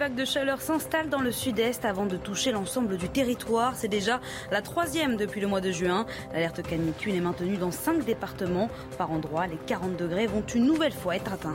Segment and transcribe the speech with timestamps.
[0.00, 3.74] vague de chaleur s'installe dans le sud-est avant de toucher l'ensemble du territoire.
[3.76, 4.18] C'est déjà
[4.50, 6.06] la troisième depuis le mois de juin.
[6.32, 8.70] L'alerte canicule est maintenue dans cinq départements.
[8.96, 11.52] Par endroits, les 40 degrés vont une nouvelle fois être atteints.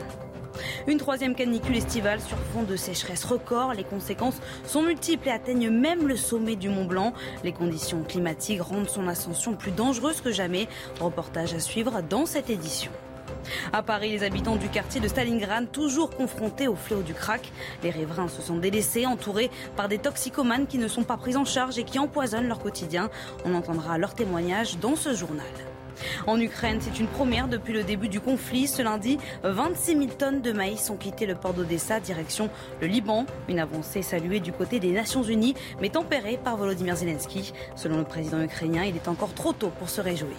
[0.85, 3.73] Une troisième canicule estivale sur fond de sécheresse record.
[3.73, 7.13] Les conséquences sont multiples et atteignent même le sommet du Mont Blanc.
[7.43, 10.67] Les conditions climatiques rendent son ascension plus dangereuse que jamais.
[10.99, 12.91] Reportage à suivre dans cette édition.
[13.73, 17.51] À Paris, les habitants du quartier de Stalingrad, toujours confrontés au fléau du crack.
[17.83, 21.45] Les riverains se sont délaissés, entourés par des toxicomanes qui ne sont pas pris en
[21.45, 23.09] charge et qui empoisonnent leur quotidien.
[23.45, 25.45] On entendra leur témoignage dans ce journal.
[26.27, 28.67] En Ukraine, c'est une première depuis le début du conflit.
[28.67, 32.49] Ce lundi, 26 000 tonnes de maïs ont quitté le port d'Odessa, direction
[32.81, 33.25] le Liban.
[33.47, 37.53] Une avancée saluée du côté des Nations Unies, mais tempérée par Volodymyr Zelensky.
[37.75, 40.35] Selon le président ukrainien, il est encore trop tôt pour se réjouir.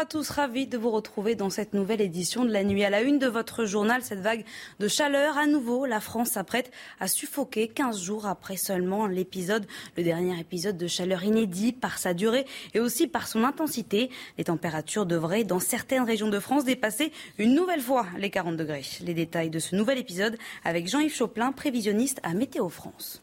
[0.00, 2.84] À tous, ravi de vous retrouver dans cette nouvelle édition de la nuit.
[2.84, 4.46] À la une de votre journal, cette vague
[4.78, 6.70] de chaleur, à nouveau, la France s'apprête
[7.00, 9.66] à suffoquer 15 jours après seulement l'épisode,
[9.98, 14.08] le dernier épisode de chaleur inédit par sa durée et aussi par son intensité.
[14.38, 18.86] Les températures devraient, dans certaines régions de France, dépasser une nouvelle fois les 40 degrés.
[19.02, 23.22] Les détails de ce nouvel épisode avec Jean-Yves Choplin, prévisionniste à Météo France.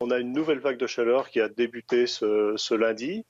[0.00, 3.24] On a une nouvelle vague de chaleur qui a débuté ce, lundi.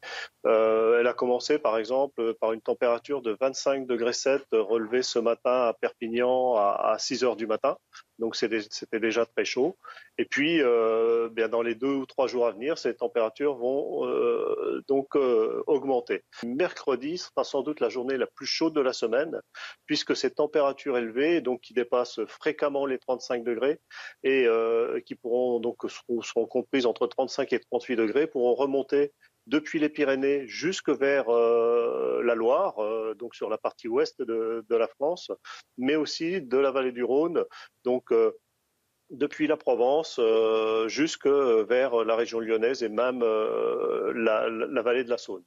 [0.46, 5.20] Euh, elle a commencé par exemple par une température de 25 degrés 7 relevée ce
[5.20, 7.76] matin à Perpignan à, à 6 heures du matin
[8.18, 9.76] donc c'était déjà très chaud.
[10.18, 14.06] Et puis, euh, bien dans les deux ou trois jours à venir, ces températures vont
[14.06, 15.16] euh, donc
[15.66, 16.22] augmenter.
[16.44, 19.40] Mercredi sera sans doute la journée la plus chaude de la semaine,
[19.86, 23.78] puisque ces températures élevées, donc qui dépassent fréquemment les 35 degrés
[24.22, 24.46] et
[25.04, 29.12] qui pourront donc seront, seront comprises entre 35 et 38 degrés, pourront remonter
[29.46, 34.64] depuis les Pyrénées jusque vers euh, la Loire, euh, donc sur la partie ouest de,
[34.70, 35.30] la France,
[35.76, 37.44] mais aussi de la vallée du Rhône,
[37.84, 38.32] donc euh,
[39.10, 40.18] depuis la Provence
[40.88, 45.44] jusque vers la région lyonnaise et même la vallée de la Saône.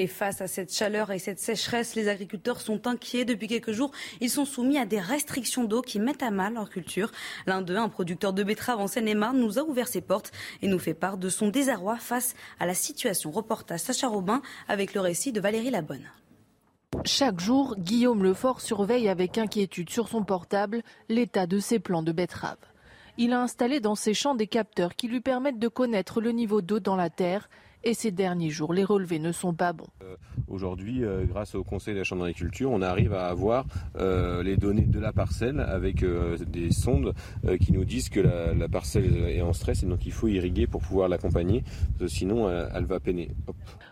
[0.00, 3.24] Et face à cette chaleur et cette sécheresse, les agriculteurs sont inquiets.
[3.24, 6.70] Depuis quelques jours, ils sont soumis à des restrictions d'eau qui mettent à mal leur
[6.70, 7.10] culture.
[7.46, 10.30] L'un d'eux, un producteur de betteraves en Seine-et-Marne, nous a ouvert ses portes
[10.62, 13.32] et nous fait part de son désarroi face à la situation.
[13.32, 16.08] Reportage Sacha Robin avec le récit de Valérie Labonne.
[17.04, 22.12] Chaque jour, Guillaume Lefort surveille avec inquiétude sur son portable l'état de ses plants de
[22.12, 22.56] betteraves.
[23.16, 26.62] Il a installé dans ses champs des capteurs qui lui permettent de connaître le niveau
[26.62, 27.48] d'eau dans la terre
[27.84, 29.86] et ces derniers jours, les relevés ne sont pas bons.
[30.02, 30.16] Euh,
[30.48, 33.66] aujourd'hui, euh, grâce au Conseil de la Chambre d'agriculture, on arrive à avoir
[33.96, 37.14] euh, les données de la parcelle avec des sondes
[37.60, 40.82] qui nous disent que la, parcelle est en stress et donc il faut irriguer pour
[40.82, 41.64] pouvoir l'accompagner,
[42.06, 43.30] sinon elle va peiner.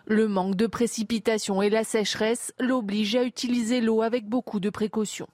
[0.05, 5.27] Le manque de précipitations et la sécheresse l'obligent à utiliser l'eau avec beaucoup de précautions.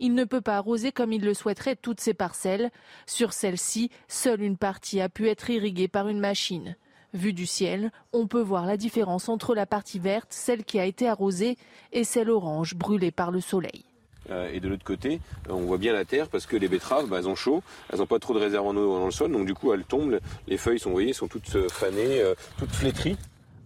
[0.00, 2.70] Il ne peut pas arroser comme il le souhaiterait toutes ses parcelles.
[3.06, 6.76] Sur celle-ci, seule une partie a pu être irriguée par une machine.
[7.14, 10.84] Vu du ciel, on peut voir la différence entre la partie verte, celle qui a
[10.84, 11.56] été arrosée,
[11.92, 13.84] et celle orange brûlée par le soleil.
[14.30, 17.18] Euh, et de l'autre côté, on voit bien la terre parce que les betteraves, bah,
[17.20, 19.46] elles ont chaud, elles n'ont pas trop de réserve en eau dans le sol, donc
[19.46, 23.16] du coup elles tombent, les feuilles sont, voyez, sont toutes euh, fanées, euh, toutes flétries.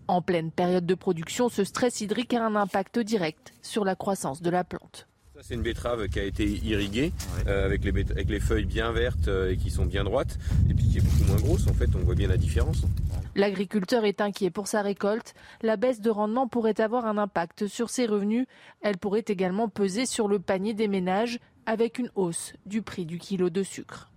[0.09, 4.43] En pleine période de production, ce stress hydrique a un impact direct sur la croissance
[4.43, 5.07] de la plante.
[5.41, 7.13] C'est une betterave qui a été irriguée
[7.47, 10.37] euh, avec, les avec, les feuilles bien vertes euh, et qui sont bien droites
[10.69, 11.69] et puis qui est beaucoup moins grosse.
[11.69, 12.83] En fait, on voit bien la différence.
[13.37, 15.35] L'agriculteur est inquiet pour sa récolte.
[15.63, 18.47] La baisse de rendement pourrait avoir un impact sur ses revenus.
[18.81, 23.19] Elle pourrait également peser sur le panier des ménages avec une hausse du prix du
[23.19, 24.11] kilo de sucre.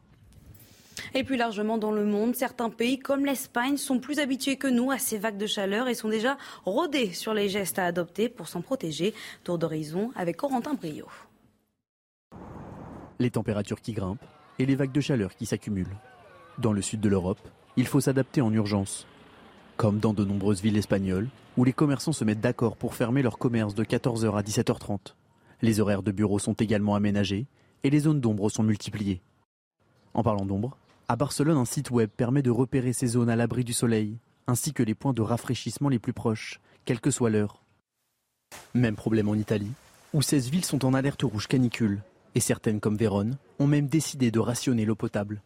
[1.14, 4.92] Et plus largement dans le monde, certains pays comme l'Espagne sont plus habitués que nous
[4.92, 8.48] à ces vagues de chaleur et sont déjà rodés sur les gestes à adopter pour
[8.48, 9.14] s'en protéger.
[9.44, 11.08] Tour d'horizon avec Corentin Brio.
[13.20, 14.26] Les températures qui grimpent
[14.60, 15.96] et les vagues de chaleur qui s'accumulent.
[16.58, 17.40] Dans le sud de l'Europe,
[17.78, 19.08] il faut s'adapter en urgence.
[19.78, 23.38] Comme dans de nombreuses villes espagnoles, où les commerçants se mettent d'accord pour fermer leur
[23.38, 25.16] commerce de 14h à 17h30.
[25.62, 27.46] Les horaires de bureau sont également aménagés
[27.84, 29.22] et les zones d'ombre sont multipliées.
[30.14, 30.78] En parlant d'ombre,
[31.12, 34.18] à Barcelone, un site web permet de repérer ces zones à l'abri du soleil,
[34.48, 37.66] ainsi que les points de rafraîchissement les plus proches, quelle que soit l'heure.
[38.74, 39.74] Même problème en Italie,
[40.14, 42.02] où 16 villes sont en alerte rouge canicule,
[42.34, 45.42] et certaines comme Vérone ont même décidé de rationner l'eau potable.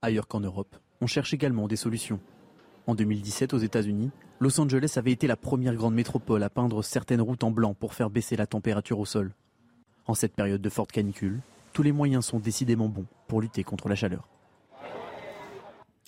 [0.00, 2.20] Ailleurs qu'en Europe, on cherche également des solutions.
[2.86, 7.20] En 2017, aux États-Unis, Los Angeles avait été la première grande métropole à peindre certaines
[7.20, 9.32] routes en blanc pour faire baisser la température au sol.
[10.06, 11.40] En cette période de forte canicule,
[11.74, 14.26] tous les moyens sont décidément bons pour lutter contre la chaleur.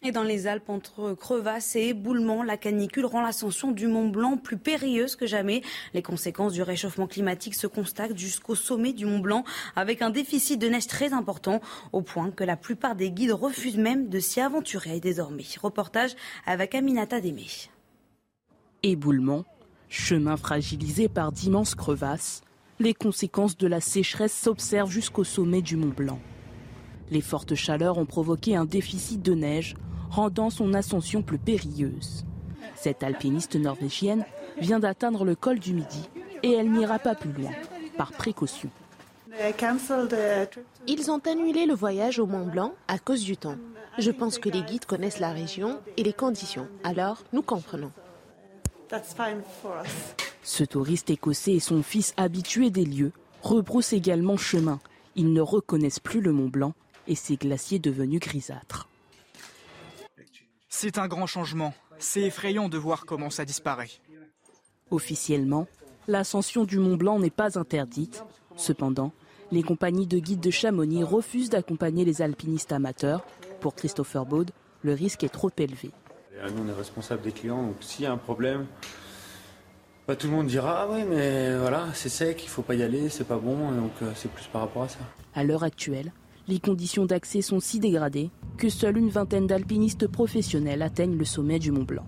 [0.03, 4.37] Et dans les Alpes, entre crevasses et éboulements, la canicule rend l'ascension du Mont Blanc
[4.37, 5.63] plus périlleuse que jamais.
[5.95, 9.43] Les conséquences du réchauffement climatique se constatent jusqu'au sommet du Mont Blanc,
[9.75, 11.61] avec un déficit de neige très important,
[11.93, 15.45] au point que la plupart des guides refusent même de s'y aventurer désormais.
[15.61, 16.15] Reportage
[16.45, 17.47] avec Aminata Démé.
[18.85, 19.45] Éboulement,
[19.89, 22.43] chemin fragilisé par d'immenses crevasses,
[22.79, 26.19] les conséquences de la sécheresse s'observent jusqu'au sommet du Mont Blanc.
[27.11, 29.77] Les fortes chaleurs ont provoqué un déficit de neige
[30.11, 32.25] rendant son ascension plus périlleuse.
[32.75, 34.25] Cette alpiniste norvégienne
[34.59, 36.09] vient d'atteindre le col du Midi
[36.43, 37.53] et elle n'ira pas plus loin,
[37.97, 38.71] par précaution.
[40.87, 43.57] Ils ont annulé le voyage au Mont Blanc à cause du temps.
[43.99, 47.93] Je pense que les guides connaissent la région et les conditions, alors nous comprenons.
[50.47, 53.11] Ce touriste écossais et son fils habitués des lieux
[53.43, 54.79] rebroussent également chemin.
[55.17, 56.73] Ils ne reconnaissent plus le Mont Blanc
[57.09, 58.89] et ses glaciers devenus grisâtres.
[60.69, 61.75] C'est un grand changement.
[61.99, 63.91] C'est effrayant de voir comment ça disparaît.
[64.93, 65.67] Officiellement,
[66.07, 68.23] l'ascension du Mont Blanc n'est pas interdite.
[68.55, 69.13] Cependant,
[69.51, 73.27] les compagnies de guides de Chamonix refusent d'accompagner les alpinistes amateurs.
[73.61, 74.53] Pour Christopher Baud,
[74.83, 75.91] le risque est trop élevé.
[76.41, 78.67] Nous, on est responsable des clients, donc s'il y a un problème,
[80.07, 82.83] bah, tout le monde dira ah oui mais voilà c'est sec, il faut pas y
[82.83, 84.99] aller, c'est pas bon, donc euh, c'est plus par rapport à ça.
[85.35, 86.13] À l'heure actuelle,
[86.49, 91.59] les conditions d'accès sont si dégradées que seule une vingtaine d'alpinistes professionnels atteignent le sommet
[91.59, 92.07] du Mont Blanc.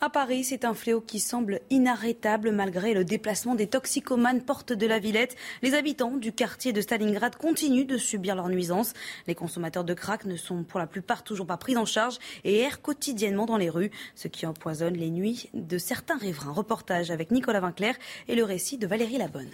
[0.00, 4.86] À Paris, c'est un fléau qui semble inarrêtable malgré le déplacement des toxicomanes porte de
[4.86, 5.34] la Villette.
[5.60, 8.92] Les habitants du quartier de Stalingrad continuent de subir leurs nuisances.
[9.26, 12.60] Les consommateurs de crack ne sont pour la plupart toujours pas pris en charge et
[12.60, 16.52] errent quotidiennement dans les rues, ce qui empoisonne les nuits de certains riverains.
[16.52, 17.96] Reportage avec Nicolas Vinclair
[18.28, 19.50] et le récit de Valérie Labonne.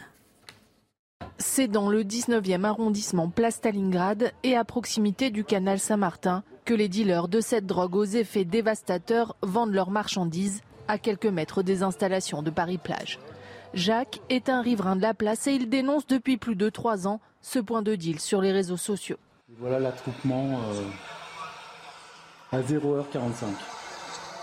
[1.38, 6.88] C'est dans le 19e arrondissement Place Stalingrad et à proximité du canal Saint-Martin que les
[6.88, 12.43] dealers de cette drogue aux effets dévastateurs vendent leurs marchandises à quelques mètres des installations
[12.43, 13.19] de Paris-Plage.
[13.75, 17.20] Jacques est un riverain de la place et il dénonce depuis plus de trois ans
[17.43, 19.19] ce point de deal sur les réseaux sociaux.
[19.58, 20.61] Voilà l'attroupement
[22.52, 23.44] euh, à 0h45.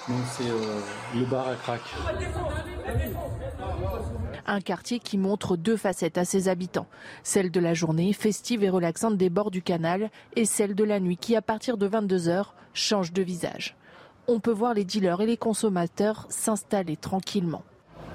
[0.09, 0.79] Donc c'est euh,
[1.15, 1.81] le bar à crack.
[4.45, 6.87] Un quartier qui montre deux facettes à ses habitants.
[7.23, 10.99] Celle de la journée, festive et relaxante des bords du canal, et celle de la
[10.99, 13.75] nuit qui, à partir de 22h, change de visage.
[14.27, 17.63] On peut voir les dealers et les consommateurs s'installer tranquillement.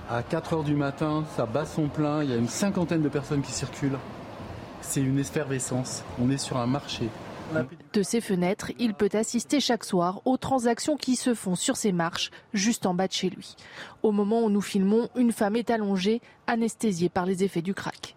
[0.08, 3.43] À 4h du matin, ça bat son plein, il y a une cinquantaine de personnes
[3.43, 3.99] qui circulent.
[4.81, 7.08] C'est une effervescence, on est sur un marché.
[7.93, 11.93] De ses fenêtres, il peut assister chaque soir aux transactions qui se font sur ses
[11.93, 13.54] marches, juste en bas de chez lui.
[14.02, 18.16] Au moment où nous filmons, une femme est allongée, anesthésiée par les effets du crack.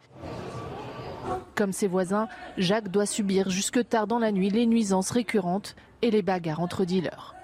[1.56, 2.28] Comme ses voisins,
[2.58, 6.86] Jacques doit subir jusque tard dans la nuit les nuisances récurrentes et les bagarres entre
[6.86, 7.36] dealers.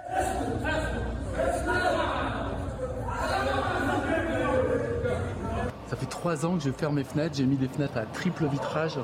[5.87, 8.47] Ça fait trois ans que je ferme mes fenêtres, j'ai mis des fenêtres à triple
[8.47, 8.97] vitrage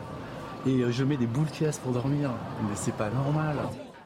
[0.66, 2.32] et euh, je mets des boules caisses pour dormir.
[2.64, 3.58] Mais c'est pas normal.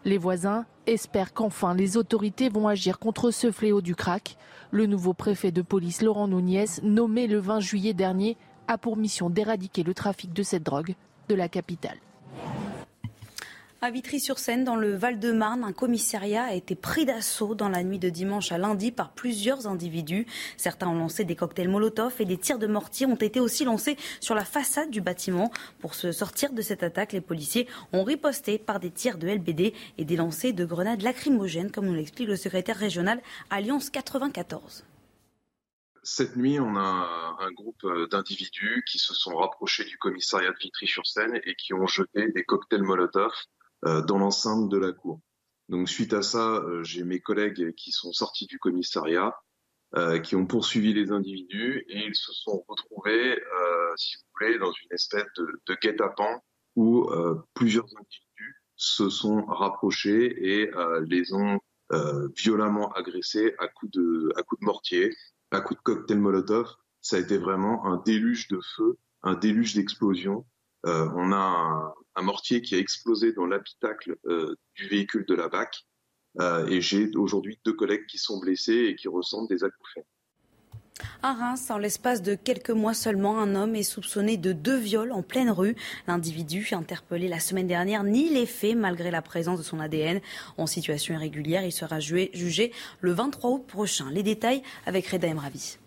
[0.03, 4.37] Les voisins espèrent qu'enfin les autorités vont agir contre ce fléau du crack.
[4.71, 9.29] Le nouveau préfet de police Laurent Nouniez, nommé le 20 juillet dernier, a pour mission
[9.29, 10.95] d'éradiquer le trafic de cette drogue
[11.29, 11.97] de la capitale.
[13.81, 18.09] À Vitry-sur-Seine, dans le Val-de-Marne, un commissariat a été pris d'assaut dans la nuit de
[18.09, 20.25] dimanche à lundi par plusieurs individus.
[20.57, 23.97] Certains ont lancé des cocktails Molotov et des tirs de mortier ont été aussi lancés
[24.21, 25.51] sur la façade du bâtiment.
[25.81, 29.73] Pour se sortir de cette attaque, les policiers ont riposté par des tirs de LBD
[29.97, 34.85] et des lancers de grenades lacrymogènes, comme nous l'explique le secrétaire régional Alliance 94.
[36.01, 41.39] Cette nuit, on a un groupe d'individus qui se sont rapprochés du commissariat de Vitry-sur-Seine
[41.43, 43.33] et qui ont jeté des cocktails Molotov
[43.85, 45.21] dans l'enceinte de la cour.
[45.69, 49.33] Donc suite à ça, j'ai mes collègues qui sont sortis du commissariat,
[49.95, 54.59] euh, qui ont poursuivi les individus et ils se sont retrouvés, euh, si vous voulez,
[54.59, 56.41] dans une espèce de, de guet-apens
[56.75, 60.69] où euh, plusieurs individus se sont rapprochés et
[61.07, 61.59] les ont
[62.35, 65.15] violemment agressés à coups de, à coups de mortier,
[65.51, 66.67] à coups de cocktail Molotov.
[66.99, 70.45] Ça a été vraiment un déluge de feu, un déluge d'explosions
[70.85, 74.17] on a un, mortier qui a explosé dans l'habitacle
[74.75, 75.85] du véhicule de la BAC.
[76.69, 80.05] et j'ai aujourd'hui deux collègues qui sont blessés et qui ressentent des acouphènes.
[81.21, 85.11] À Reims, en l'espace de quelques mois seulement, un homme est soupçonné de deux viols
[85.11, 85.75] en pleine rue.
[86.07, 90.21] L'individu, interpellé la semaine dernière, nie les faits malgré la présence de son ADN.
[90.57, 94.09] En situation irrégulière, il sera jugé le 23 août prochain.
[94.11, 95.77] Les détails avec Reda Emravi.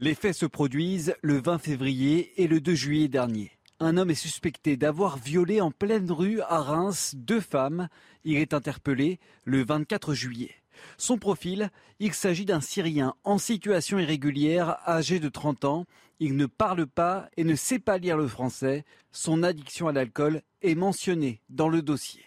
[0.00, 3.52] Les faits se produisent le 20 février et le 2 juillet dernier.
[3.80, 7.88] Un homme est suspecté d'avoir violé en pleine rue à Reims deux femmes.
[8.24, 10.54] Il est interpellé le 24 juillet.
[10.96, 15.86] Son profil, il s'agit d'un Syrien en situation irrégulière, âgé de 30 ans.
[16.20, 18.84] Il ne parle pas et ne sait pas lire le français.
[19.10, 22.22] Son addiction à l'alcool est mentionnée dans le dossier.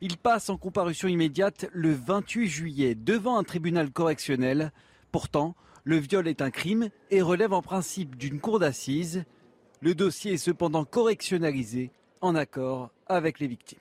[0.00, 4.72] Il passe en comparution immédiate le 28 juillet devant un tribunal correctionnel.
[5.10, 9.24] Pourtant, le viol est un crime et relève en principe d'une cour d'assises.
[9.82, 13.78] Le dossier est cependant correctionnalisé en accord avec les victimes.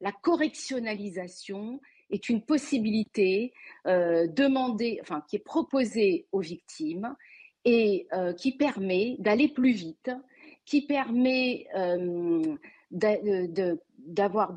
[0.00, 3.52] La correctionnalisation, est une possibilité
[3.86, 7.14] euh, demandée, enfin, qui est proposée aux victimes
[7.64, 10.10] et euh, qui permet d'aller plus vite,
[10.64, 12.56] qui permet euh,
[12.90, 14.54] d'avoir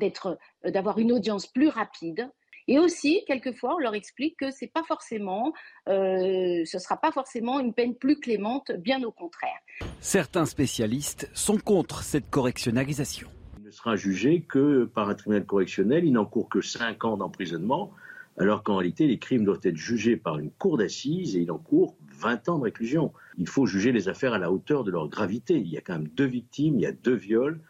[0.98, 2.30] une audience plus rapide.
[2.68, 5.52] Et aussi, quelquefois, on leur explique que c'est pas forcément,
[5.86, 9.58] ce sera pas forcément une peine plus clémente, bien au contraire.
[10.00, 13.28] Certains spécialistes sont contre cette correctionnalisation
[13.68, 16.06] ne sera jugé que par un tribunal correctionnel.
[16.06, 17.92] Il n'encourt que 5 ans d'emprisonnement,
[18.38, 21.94] alors qu'en réalité, les crimes doivent être jugés par une cour d'assises et il encourt
[22.18, 23.12] 20 ans de réclusion.
[23.36, 25.58] Il faut juger les affaires à la hauteur de leur gravité.
[25.58, 27.60] Il y a quand même deux victimes, il y a deux viols.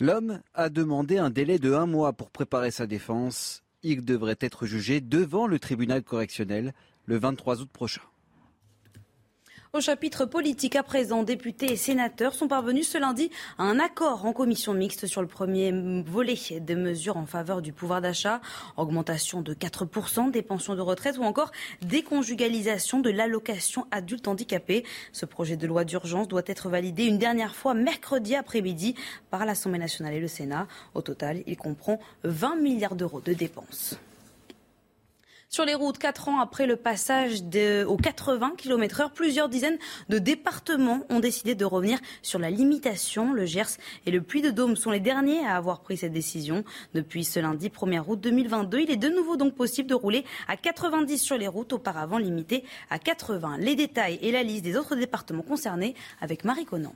[0.00, 3.62] L'homme a demandé un délai de un mois pour préparer sa défense.
[3.84, 6.74] Il devrait être jugé devant le tribunal correctionnel
[7.06, 8.02] le 23 août prochain.
[9.74, 14.24] Au chapitre politique à présent, députés et sénateurs sont parvenus ce lundi à un accord
[14.24, 15.72] en commission mixte sur le premier
[16.06, 18.40] volet des mesures en faveur du pouvoir d'achat,
[18.78, 24.84] augmentation de 4% des pensions de retraite ou encore déconjugalisation de l'allocation adulte handicapé.
[25.12, 28.94] Ce projet de loi d'urgence doit être validé une dernière fois mercredi après-midi
[29.30, 30.66] par l'Assemblée nationale et le Sénat.
[30.94, 33.98] Au total, il comprend 20 milliards d'euros de dépenses.
[35.50, 37.42] Sur les routes, quatre ans après le passage
[37.86, 39.78] aux 80 km heure, plusieurs dizaines
[40.10, 43.32] de départements ont décidé de revenir sur la limitation.
[43.32, 46.64] Le Gers et le Puy-de-Dôme sont les derniers à avoir pris cette décision.
[46.92, 50.58] Depuis ce lundi 1er août 2022, il est de nouveau donc possible de rouler à
[50.58, 53.56] 90 sur les routes, auparavant limitées à 80.
[53.58, 56.92] Les détails et la liste des autres départements concernés avec Marie Conan.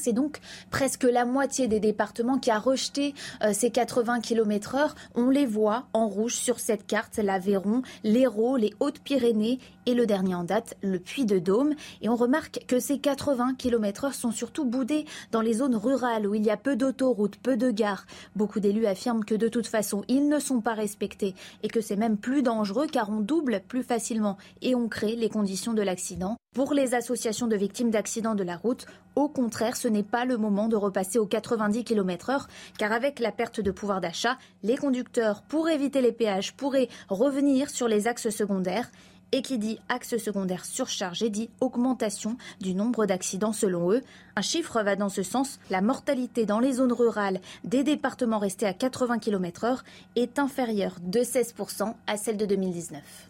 [0.00, 0.40] C'est donc
[0.70, 4.94] presque la moitié des départements qui a rejeté euh, ces 80 km heure.
[5.14, 9.58] On les voit en rouge sur cette carte, l'Aveyron, l'Hérault, les Hautes-Pyrénées
[9.90, 11.74] et le dernier en date, le Puy-de-Dôme.
[12.00, 16.28] Et on remarque que ces 80 km heure sont surtout boudés dans les zones rurales
[16.28, 18.06] où il y a peu d'autoroutes, peu de gares.
[18.36, 21.96] Beaucoup d'élus affirment que de toute façon, ils ne sont pas respectés et que c'est
[21.96, 26.36] même plus dangereux car on double plus facilement et on crée les conditions de l'accident.
[26.54, 30.36] Pour les associations de victimes d'accidents de la route, au contraire, ce n'est pas le
[30.36, 34.76] moment de repasser aux 90 km heure, car avec la perte de pouvoir d'achat, les
[34.76, 38.90] conducteurs, pour éviter les péages, pourraient revenir sur les axes secondaires.
[39.32, 44.02] Et qui dit axe secondaire surchargé dit augmentation du nombre d'accidents selon eux.
[44.36, 45.60] Un chiffre va dans ce sens.
[45.70, 49.84] La mortalité dans les zones rurales des départements restés à 80 km heure
[50.16, 53.29] est inférieure de 16% à celle de 2019.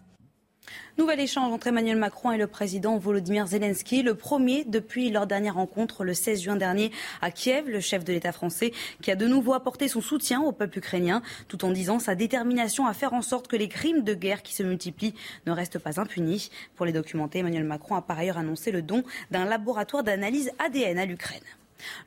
[0.97, 5.55] Nouvel échange entre Emmanuel Macron et le président Volodymyr Zelensky, le premier depuis leur dernière
[5.55, 9.25] rencontre le 16 juin dernier à Kiev, le chef de l'État français qui a de
[9.25, 13.21] nouveau apporté son soutien au peuple ukrainien tout en disant sa détermination à faire en
[13.21, 16.51] sorte que les crimes de guerre qui se multiplient ne restent pas impunis.
[16.75, 20.99] Pour les documenter, Emmanuel Macron a par ailleurs annoncé le don d'un laboratoire d'analyse ADN
[20.99, 21.41] à l'Ukraine.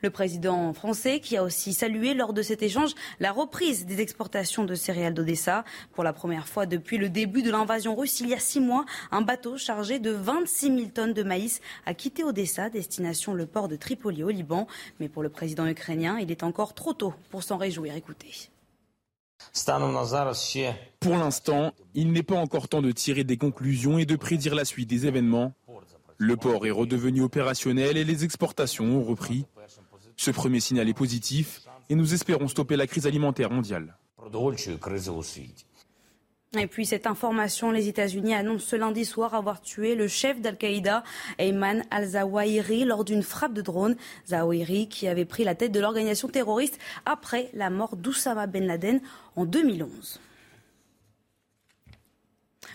[0.01, 4.63] Le président français qui a aussi salué lors de cet échange la reprise des exportations
[4.63, 5.63] de céréales d'Odessa.
[5.93, 8.85] Pour la première fois depuis le début de l'invasion russe il y a six mois,
[9.11, 13.67] un bateau chargé de 26 000 tonnes de maïs a quitté Odessa, destination le port
[13.67, 14.67] de Tripoli au Liban.
[14.99, 17.95] Mais pour le président ukrainien, il est encore trop tôt pour s'en réjouir.
[17.95, 18.49] Écoutez.
[20.99, 24.65] Pour l'instant, il n'est pas encore temps de tirer des conclusions et de prédire la
[24.65, 25.53] suite des événements.
[26.17, 29.45] Le port est redevenu opérationnel et les exportations ont repris.
[30.15, 33.97] Ce premier signal est positif et nous espérons stopper la crise alimentaire mondiale.
[36.57, 41.03] Et puis cette information, les États-Unis annoncent ce lundi soir avoir tué le chef d'Al-Qaïda,
[41.37, 43.97] Ayman al-Zawahiri, lors d'une frappe de drone.
[44.27, 49.01] Zawahiri qui avait pris la tête de l'organisation terroriste après la mort d'Oussama Ben Laden
[49.35, 50.21] en 2011.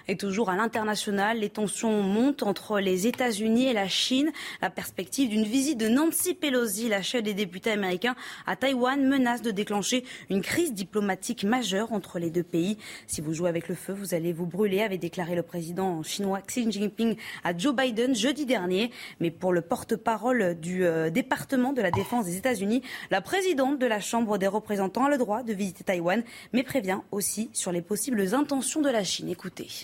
[0.09, 4.31] Et toujours à l'international, les tensions montent entre les États-Unis et la Chine.
[4.63, 8.17] La perspective d'une visite de Nancy Pelosi, la chef des députés américains,
[8.47, 12.79] à Taïwan menace de déclencher une crise diplomatique majeure entre les deux pays.
[13.07, 16.41] Si vous jouez avec le feu, vous allez vous brûler, avait déclaré le président chinois
[16.41, 18.91] Xi Jinping à Joe Biden jeudi dernier.
[19.21, 23.87] Mais pour le porte-parole du euh, département de la défense des États-Unis, la présidente de
[23.87, 27.83] la Chambre des représentants a le droit de visiter Taïwan, mais prévient aussi sur les
[27.83, 29.29] possibles intentions de la Chine.
[29.29, 29.80] Écoutez.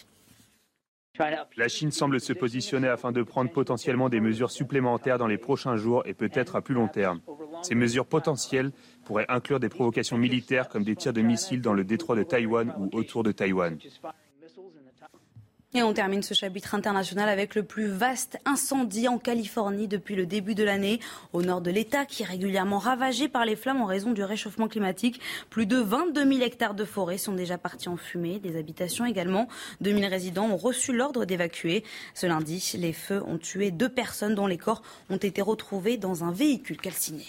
[1.57, 5.77] La Chine semble se positionner afin de prendre potentiellement des mesures supplémentaires dans les prochains
[5.77, 7.21] jours et peut-être à plus long terme.
[7.63, 8.73] Ces mesures potentielles
[9.05, 12.75] pourraient inclure des provocations militaires comme des tirs de missiles dans le détroit de Taïwan
[12.79, 13.79] ou autour de Taïwan.
[15.77, 20.25] Et on termine ce chapitre international avec le plus vaste incendie en Californie depuis le
[20.25, 21.01] début de l'année,
[21.35, 24.69] au nord de l'État, qui est régulièrement ravagé par les flammes en raison du réchauffement
[24.69, 25.21] climatique.
[25.51, 29.49] Plus de 22 000 hectares de forêt sont déjà partis en fumée, des habitations également.
[29.83, 31.85] 000 résidents ont reçu l'ordre d'évacuer.
[32.15, 34.81] Ce lundi, les feux ont tué deux personnes dont les corps
[35.11, 37.27] ont été retrouvés dans un véhicule calciné.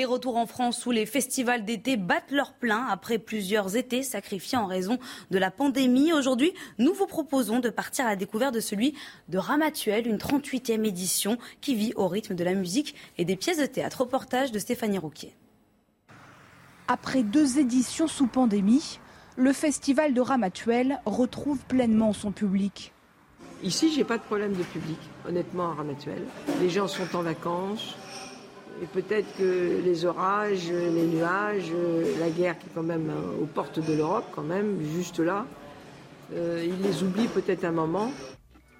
[0.00, 4.56] Et retour en France où les festivals d'été battent leur plein après plusieurs étés sacrifiés
[4.56, 4.98] en raison
[5.30, 6.14] de la pandémie.
[6.14, 8.94] Aujourd'hui, nous vous proposons de partir à la découverte de celui
[9.28, 13.58] de Ramatuel, une 38e édition qui vit au rythme de la musique et des pièces
[13.58, 14.00] de théâtre.
[14.00, 15.34] Reportage de Stéphanie Rouquier.
[16.88, 19.00] Après deux éditions sous pandémie,
[19.36, 22.94] le festival de Ramatuel retrouve pleinement son public.
[23.62, 26.22] Ici, j'ai pas de problème de public, honnêtement, à Ramatuel.
[26.62, 27.96] Les gens sont en vacances,
[28.82, 31.70] et peut-être que les orages, les nuages,
[32.18, 35.46] la guerre qui est quand même aux portes de l'Europe, quand même, juste là,
[36.34, 38.10] euh, ils les oublient peut-être un moment.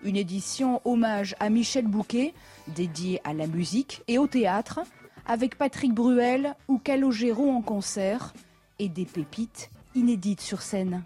[0.03, 2.33] Une édition hommage à Michel Bouquet,
[2.69, 4.81] dédiée à la musique et au théâtre,
[5.27, 8.33] avec Patrick Bruel ou Calogero en concert,
[8.79, 11.03] et des pépites inédites sur scène.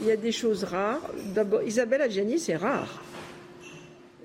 [0.00, 1.00] Il y a des choses rares.
[1.34, 3.00] D'abord, Isabelle Adjani, c'est rare.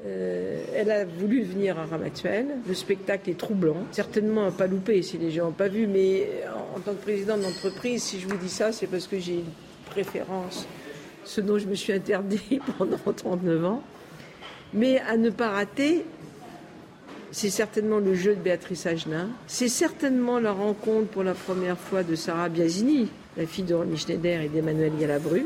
[0.05, 2.47] Euh, elle a voulu venir à Ramatuel.
[2.67, 3.75] Le spectacle est troublant.
[3.91, 6.29] Certainement à pas louper si les gens n'ont pas vu, mais
[6.75, 9.51] en, tant que président d'entreprise, si je vous dis ça, c'est parce que j'ai une
[9.87, 10.67] préférence,
[11.25, 13.83] ce dont je me suis interdit pendant 39 ans.
[14.73, 16.05] Mais à ne pas rater,
[17.31, 19.27] c'est certainement le jeu de Béatrice Agenin.
[19.47, 24.41] C'est certainement la rencontre pour la première fois de Sarah Biasini, la fille de Schneider
[24.41, 25.45] et d'Emmanuel Galabru.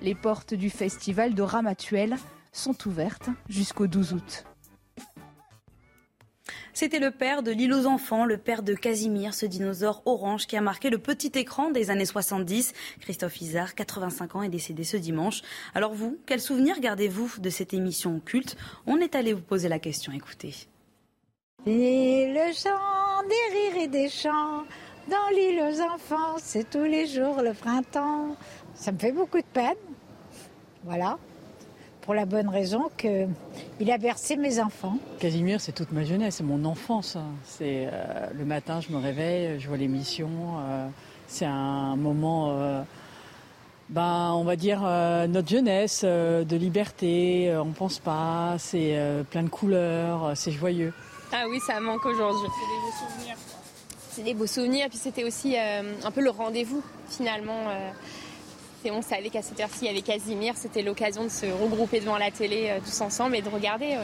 [0.00, 2.16] Les portes du festival de Ramatuel
[2.52, 4.44] sont ouvertes jusqu'au 12 août.
[6.72, 10.56] C'était le père de l'île aux enfants, le père de Casimir, ce dinosaure orange qui
[10.56, 12.72] a marqué le petit écran des années 70.
[13.00, 15.42] Christophe Isard, 85 ans, est décédé ce dimanche.
[15.74, 18.56] Alors vous, quel souvenir gardez-vous de cette émission culte?
[18.86, 20.54] On est allé vous poser la question, écoutez.
[21.66, 24.62] Et le chant des rires et des chants
[25.10, 28.36] dans l'île aux enfants, c'est tous les jours le printemps.
[28.74, 29.74] Ça me fait beaucoup de peine.
[30.84, 31.18] Voilà
[32.08, 34.96] pour la bonne raison qu'il a bercé mes enfants.
[35.18, 37.16] Casimir, c'est toute ma jeunesse, c'est mon enfance.
[37.16, 37.26] Hein.
[37.44, 40.30] C'est euh, le matin, je me réveille, je vois l'émission.
[40.58, 40.88] Euh,
[41.26, 42.80] c'est un moment, euh,
[43.90, 44.80] ben, on va dire
[45.28, 47.54] notre jeunesse, de liberté.
[47.62, 48.98] on pense pas, c'est
[49.30, 50.94] plein de couleurs, c'est joyeux.
[51.30, 52.48] Ah oui, ça manque aujourd'hui.
[52.58, 53.36] C'est des beaux souvenirs.
[54.12, 57.66] C'est des beaux souvenirs, puis c'était aussi un peu le rendez-vous finalement
[58.86, 60.56] on savait qu'à cette heure-ci, il y avait Casimir.
[60.56, 63.98] C'était l'occasion de se regrouper devant la télé euh, tous ensemble et de regarder.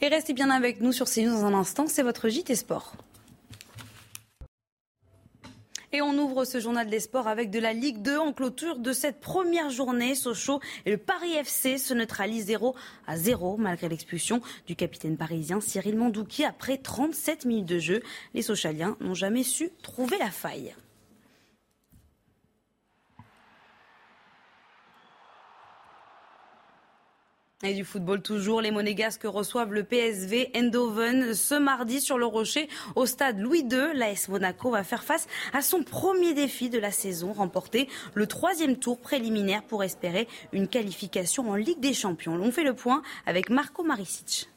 [0.00, 1.86] Et restez bien avec nous sur CNews dans un instant.
[1.86, 2.94] C'est votre JT Sport.
[5.92, 8.92] Et on ouvre ce journal des sports avec de la Ligue 2 en clôture de
[8.92, 10.14] cette première journée.
[10.14, 12.74] Sochaux et le Paris FC se neutralisent 0
[13.06, 18.02] à 0 malgré l'expulsion du capitaine parisien Cyril Mandouki après 37 minutes de jeu.
[18.34, 20.74] Les Sochaliens n'ont jamais su trouver la faille.
[27.62, 32.68] Et du football toujours, les Monégasques reçoivent le PSV Eindhoven ce mardi sur le Rocher
[32.96, 33.94] au stade Louis II.
[33.94, 38.76] L'AS Monaco va faire face à son premier défi de la saison, remporter le troisième
[38.76, 42.38] tour préliminaire pour espérer une qualification en Ligue des Champions.
[42.42, 44.50] On fait le point avec Marco Maricic.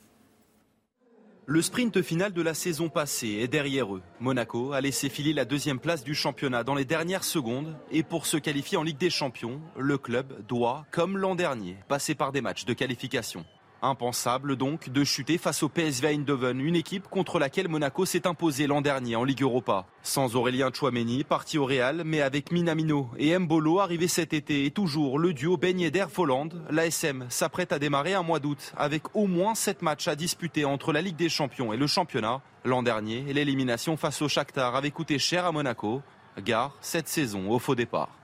[1.51, 4.03] Le sprint final de la saison passée est derrière eux.
[4.19, 8.27] Monaco a laissé filer la deuxième place du championnat dans les dernières secondes et pour
[8.27, 12.41] se qualifier en Ligue des Champions, le club doit, comme l'an dernier, passer par des
[12.41, 13.45] matchs de qualification.
[13.81, 18.67] Impensable donc de chuter face au PSV Eindhoven, une équipe contre laquelle Monaco s'est imposé
[18.67, 19.85] l'an dernier en Ligue Europa.
[20.03, 24.71] Sans Aurélien Chouameni, parti au Real, mais avec Minamino et Mbolo arrivé cet été et
[24.71, 29.27] toujours le duo Ben Yedder Folland, l'ASM s'apprête à démarrer un mois d'août avec au
[29.27, 32.41] moins 7 matchs à disputer entre la Ligue des Champions et le championnat.
[32.65, 36.01] L'an dernier, l'élimination face au Shakhtar avait coûté cher à Monaco.
[36.43, 38.18] Gare cette saison au faux départ.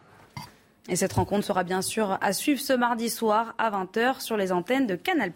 [0.87, 4.51] Et cette rencontre sera bien sûr à suivre ce mardi soir à 20h sur les
[4.51, 5.31] antennes de Canal+.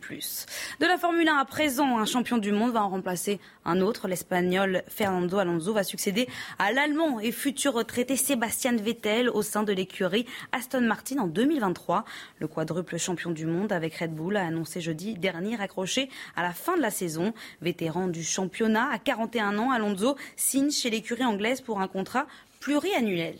[0.79, 4.07] De la Formule 1 à présent, un champion du monde va en remplacer un autre.
[4.07, 6.27] L'Espagnol Fernando Alonso va succéder
[6.59, 12.05] à l'Allemand et futur retraité Sébastien Vettel au sein de l'écurie Aston Martin en 2023.
[12.37, 16.53] Le quadruple champion du monde avec Red Bull a annoncé jeudi dernier raccroché à la
[16.53, 17.33] fin de la saison.
[17.63, 22.27] Vétéran du championnat à 41 ans, Alonso signe chez l'écurie anglaise pour un contrat
[22.59, 23.39] pluriannuel.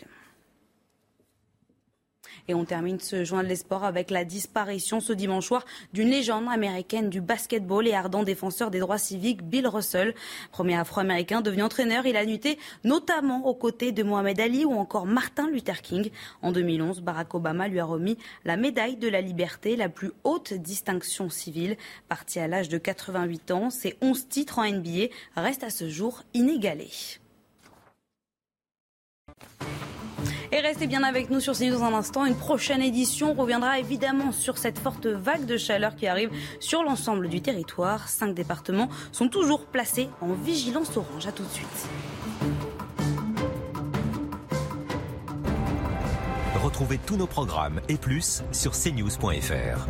[2.50, 6.48] Et on termine ce journal des sports avec la disparition ce dimanche soir d'une légende
[6.52, 10.16] américaine du basketball et ardent défenseur des droits civiques, Bill Russell.
[10.52, 15.06] Premier afro-américain devenu entraîneur, il a lutté notamment aux côtés de Mohamed Ali ou encore
[15.06, 16.10] Martin Luther King.
[16.42, 20.56] En 2011, Barack Obama lui a remis la médaille de la liberté, la plus haute
[20.56, 21.78] distinction civile.
[22.08, 26.24] Parti à l'âge de 88 ans, ses 11 titres en NBA restent à ce jour
[26.34, 27.20] inégalés.
[30.52, 32.26] Et restez bien avec nous sur CNews dans un instant.
[32.26, 37.30] Une prochaine édition reviendra évidemment sur cette forte vague de chaleur qui arrive sur l'ensemble
[37.30, 38.10] du territoire.
[38.10, 41.28] Cinq départements sont toujours placés en vigilance orange.
[41.28, 41.90] À tout de suite.
[46.64, 49.88] Retrouvez tous nos programmes et plus sur cnews.fr.